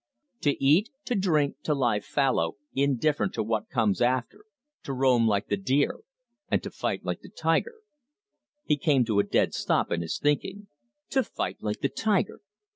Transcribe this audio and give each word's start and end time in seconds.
To 0.41 0.53
eat, 0.65 0.89
to 1.05 1.13
drink, 1.13 1.57
to 1.61 1.75
lie 1.75 1.99
fallow, 1.99 2.57
indifferent 2.73 3.35
to 3.35 3.43
what 3.43 3.69
comes 3.69 4.01
after, 4.01 4.45
to 4.81 4.93
roam 4.93 5.27
like 5.27 5.47
the 5.49 5.57
deer, 5.57 5.99
and 6.49 6.63
to 6.63 6.71
fight 6.71 7.05
like 7.05 7.21
the 7.21 7.29
tiger" 7.29 7.75
He 8.65 8.77
came 8.77 9.05
to 9.05 9.19
a 9.19 9.23
dead 9.23 9.53
stop 9.53 9.91
in 9.91 10.01
his 10.01 10.17
thinking. 10.17 10.69
"To 11.11 11.21
fight 11.23 11.57
like 11.61 11.81
the 11.81 11.89
tiger!" 11.89 12.39